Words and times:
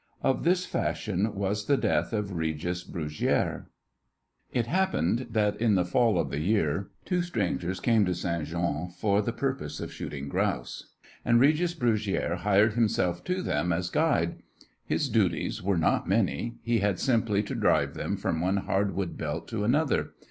Of 0.23 0.43
this 0.43 0.65
fashion 0.65 1.35
was 1.35 1.67
the 1.67 1.77
death 1.77 2.11
of 2.11 2.33
Regis 2.35 2.83
Brugiere. 2.83 3.67
It 4.51 4.65
happened 4.65 5.27
that 5.29 5.61
in 5.61 5.75
the 5.75 5.85
fall 5.85 6.17
of 6.17 6.31
the 6.31 6.39
year 6.39 6.87
two 7.05 7.21
strangers 7.21 7.79
came 7.79 8.03
to 8.05 8.15
Ste. 8.15 8.45
Jeanne 8.45 8.89
for 8.97 9.21
the 9.21 9.31
purpose 9.31 9.79
of 9.79 9.93
shooting 9.93 10.27
grouse, 10.27 10.87
and 11.23 11.39
Regis 11.39 11.75
Brugiere 11.75 12.37
hired 12.37 12.73
himself 12.73 13.23
to 13.25 13.43
them 13.43 13.71
as 13.71 13.91
guide. 13.91 14.41
His 14.83 15.07
duties 15.07 15.61
were 15.61 15.77
not 15.77 16.09
many. 16.09 16.57
He 16.63 16.79
had 16.79 16.97
simply 16.99 17.43
to 17.43 17.53
drive 17.53 17.93
them 17.93 18.17
from 18.17 18.41
one 18.41 18.57
hardwood 18.57 19.19
belt 19.19 19.47
to 19.49 19.63
another. 19.63 20.13